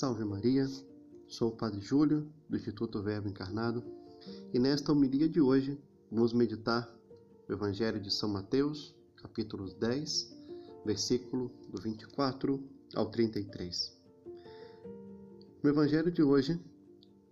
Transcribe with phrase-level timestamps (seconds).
[0.00, 0.66] Salve Maria,
[1.28, 3.84] sou o Padre Júlio, do Instituto Verbo Encarnado,
[4.50, 5.78] e nesta homilia de hoje
[6.10, 6.90] vamos meditar
[7.46, 10.34] o Evangelho de São Mateus, capítulo 10,
[10.86, 12.66] versículo do 24
[12.96, 13.94] ao 33.
[15.62, 16.58] No Evangelho de hoje,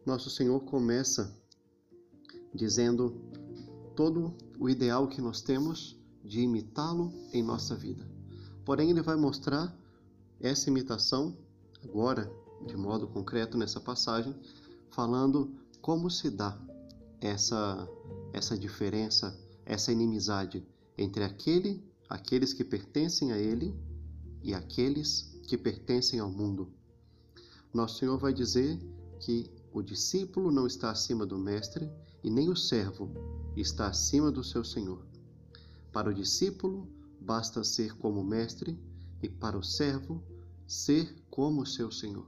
[0.05, 1.35] nosso Senhor começa
[2.53, 3.19] dizendo
[3.97, 8.07] todo o ideal que nós temos de imitá-lo em nossa vida.
[8.63, 9.75] Porém, ele vai mostrar
[10.39, 11.35] essa imitação
[11.83, 12.31] agora,
[12.67, 14.35] de modo concreto nessa passagem,
[14.91, 16.59] falando como se dá
[17.21, 17.89] essa
[18.33, 20.67] essa diferença, essa inimizade
[20.97, 23.75] entre aquele, aqueles que pertencem a ele
[24.43, 26.73] e aqueles que pertencem ao mundo.
[27.73, 28.79] Nosso Senhor vai dizer
[29.21, 31.91] que o discípulo não está acima do mestre
[32.23, 33.11] e nem o servo
[33.57, 35.05] está acima do seu senhor.
[35.93, 36.89] Para o discípulo
[37.21, 38.79] basta ser como o mestre
[39.23, 40.23] e para o servo
[40.67, 42.27] ser como o seu senhor.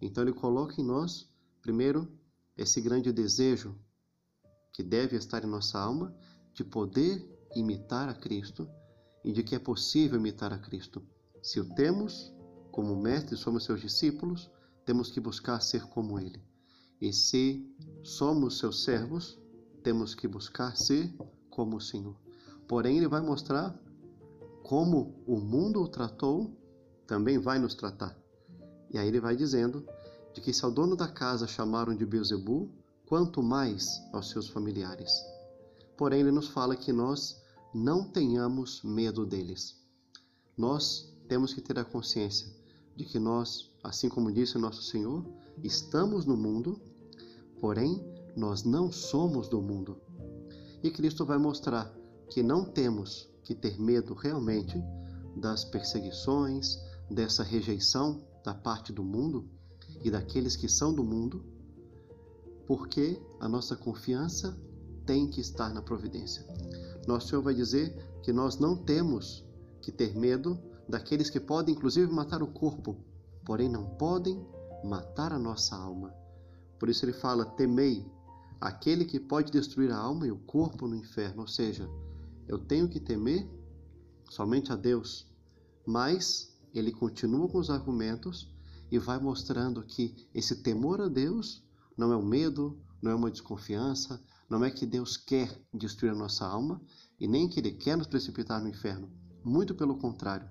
[0.00, 1.28] Então ele coloca em nós,
[1.60, 2.10] primeiro,
[2.56, 3.74] esse grande desejo
[4.72, 6.14] que deve estar em nossa alma
[6.54, 8.68] de poder imitar a Cristo
[9.24, 11.02] e de que é possível imitar a Cristo.
[11.42, 12.32] Se o temos
[12.70, 14.50] como mestre, somos seus discípulos,
[14.84, 16.42] temos que buscar ser como Ele.
[17.00, 17.64] E se
[18.02, 19.38] somos seus servos,
[19.82, 21.12] temos que buscar ser
[21.50, 22.16] como o Senhor.
[22.66, 23.78] Porém, Ele vai mostrar
[24.62, 26.56] como o mundo o tratou,
[27.06, 28.16] também vai nos tratar.
[28.90, 29.84] E aí ele vai dizendo
[30.34, 32.70] de que se ao dono da casa chamaram de Beuzebu,
[33.06, 35.10] quanto mais aos seus familiares.
[35.96, 37.42] Porém, ele nos fala que nós
[37.74, 39.76] não tenhamos medo deles.
[40.56, 42.48] Nós temos que ter a consciência
[42.94, 45.24] de que nós, assim como disse nosso Senhor,
[45.62, 46.80] estamos no mundo,
[47.60, 48.04] porém
[48.36, 50.00] nós não somos do mundo.
[50.82, 51.92] E Cristo vai mostrar
[52.28, 54.82] que não temos que ter medo realmente
[55.36, 56.78] das perseguições,
[57.10, 59.48] dessa rejeição da parte do mundo
[60.04, 61.44] e daqueles que são do mundo,
[62.66, 64.58] porque a nossa confiança
[65.06, 66.46] tem que estar na providência.
[67.06, 69.44] Nosso Senhor vai dizer que nós não temos
[69.80, 70.58] que ter medo
[70.88, 72.96] daqueles que podem inclusive matar o corpo,
[73.44, 74.46] porém não podem
[74.84, 76.14] matar a nossa alma.
[76.78, 78.06] Por isso ele fala: temei
[78.60, 81.42] aquele que pode destruir a alma e o corpo no inferno.
[81.42, 81.88] Ou seja,
[82.46, 83.48] eu tenho que temer
[84.30, 85.26] somente a Deus,
[85.86, 88.52] mas ele continua com os argumentos
[88.90, 91.64] e vai mostrando que esse temor a Deus
[91.96, 96.16] não é um medo, não é uma desconfiança, não é que Deus quer destruir a
[96.16, 96.80] nossa alma
[97.20, 99.10] e nem que Ele quer nos precipitar no inferno.
[99.44, 100.48] Muito pelo contrário.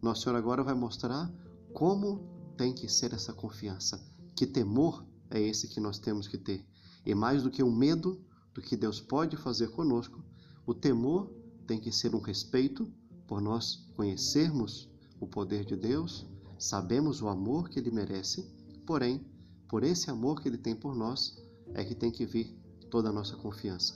[0.00, 1.30] Nosso Senhor agora vai mostrar
[1.72, 4.02] como tem que ser essa confiança.
[4.34, 6.66] Que temor é esse que nós temos que ter.
[7.04, 10.22] E mais do que um medo do que Deus pode fazer conosco,
[10.66, 11.32] o temor
[11.66, 12.92] tem que ser um respeito
[13.26, 16.26] por nós conhecermos o poder de Deus,
[16.58, 18.50] sabemos o amor que Ele merece,
[18.86, 19.24] porém,
[19.68, 21.38] por esse amor que Ele tem por nós,
[21.74, 22.58] é que tem que vir
[22.90, 23.94] toda a nossa confiança.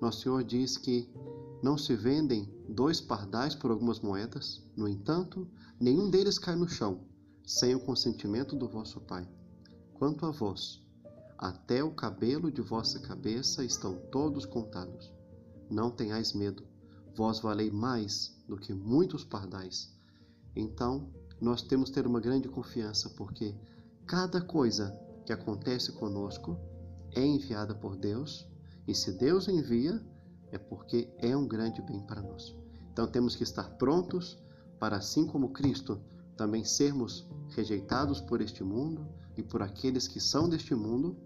[0.00, 1.08] Nosso Senhor diz que
[1.62, 5.48] não se vendem dois pardais por algumas moedas, no entanto,
[5.80, 7.00] nenhum deles cai no chão,
[7.46, 9.26] sem o consentimento do vosso Pai.
[9.94, 10.80] Quanto a vós,
[11.36, 15.12] até o cabelo de vossa cabeça estão todos contados.
[15.70, 16.64] Não tenhais medo,
[17.14, 19.97] vós valei mais do que muitos pardais.
[20.58, 21.08] Então,
[21.40, 23.54] nós temos que ter uma grande confiança, porque
[24.04, 24.90] cada coisa
[25.24, 26.58] que acontece conosco
[27.14, 28.44] é enviada por Deus,
[28.86, 30.04] e se Deus envia,
[30.50, 32.56] é porque é um grande bem para nós.
[32.90, 34.36] Então temos que estar prontos
[34.80, 36.02] para, assim como Cristo,
[36.36, 41.16] também sermos rejeitados por este mundo e por aqueles que são deste mundo,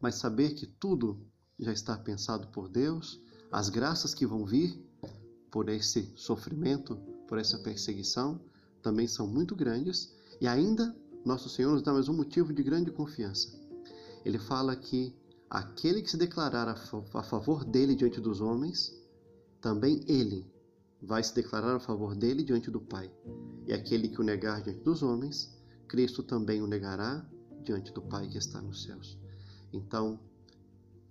[0.00, 1.20] mas saber que tudo
[1.58, 3.20] já está pensado por Deus,
[3.50, 4.80] as graças que vão vir
[5.50, 8.38] por esse sofrimento, por essa perseguição,
[8.82, 12.90] também são muito grandes e ainda nosso Senhor nos dá mais um motivo de grande
[12.90, 13.58] confiança.
[14.22, 15.14] Ele fala que
[15.50, 18.94] Aquele que se declarar a favor dele diante dos homens,
[19.60, 20.48] também ele
[21.02, 23.10] vai se declarar a favor dele diante do Pai.
[23.66, 25.52] E aquele que o negar diante dos homens,
[25.88, 27.28] Cristo também o negará
[27.64, 29.18] diante do Pai que está nos céus.
[29.72, 30.20] Então,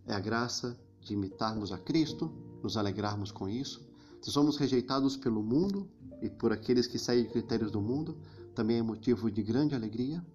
[0.07, 2.31] é a graça de imitarmos a Cristo,
[2.63, 3.85] nos alegrarmos com isso.
[4.21, 5.85] Se somos rejeitados pelo mundo
[6.21, 8.17] e por aqueles que saem de critérios do mundo,
[8.53, 10.25] também é motivo de grande alegria.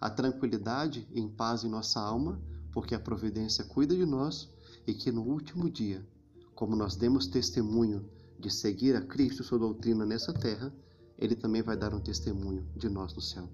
[0.00, 2.40] A tranquilidade e paz em nossa alma
[2.72, 4.50] porque a providência cuida de nós
[4.86, 6.06] e que no último dia,
[6.54, 8.06] como nós demos testemunho
[8.38, 10.70] de seguir a Cristo sua doutrina nessa terra,
[11.18, 13.48] ele também vai dar um testemunho de nós no céu.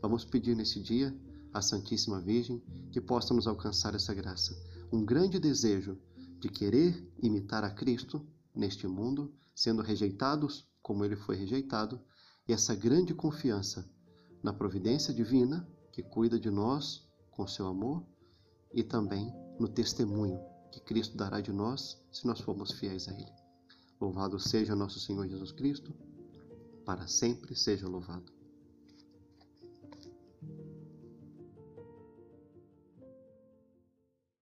[0.00, 1.12] Vamos pedir nesse dia
[1.52, 4.56] à Santíssima Virgem que possa nos alcançar essa graça,
[4.92, 5.98] um grande desejo
[6.38, 8.24] de querer imitar a Cristo
[8.54, 12.00] neste mundo, sendo rejeitados como ele foi rejeitado,
[12.48, 13.88] e essa grande confiança
[14.42, 18.04] na providência divina que cuida de nós com seu amor
[18.72, 20.40] e também no testemunho
[20.72, 23.32] que Cristo dará de nós se nós formos fiéis a Ele.
[24.00, 25.94] Louvado seja nosso Senhor Jesus Cristo,
[26.84, 28.41] para sempre seja louvado.